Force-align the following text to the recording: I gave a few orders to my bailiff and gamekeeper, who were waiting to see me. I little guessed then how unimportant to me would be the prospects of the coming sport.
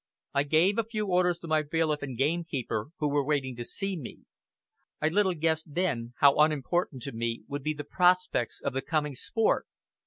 I 0.33 0.41
gave 0.41 0.79
a 0.79 0.83
few 0.83 1.05
orders 1.11 1.37
to 1.41 1.47
my 1.47 1.61
bailiff 1.61 2.01
and 2.01 2.17
gamekeeper, 2.17 2.87
who 2.97 3.07
were 3.07 3.23
waiting 3.23 3.55
to 3.57 3.63
see 3.63 3.95
me. 3.95 4.21
I 4.99 5.09
little 5.09 5.35
guessed 5.35 5.75
then 5.75 6.15
how 6.17 6.37
unimportant 6.39 7.03
to 7.03 7.11
me 7.11 7.43
would 7.47 7.61
be 7.61 7.75
the 7.75 7.83
prospects 7.83 8.61
of 8.61 8.73
the 8.73 8.81
coming 8.81 9.13
sport. 9.13 9.67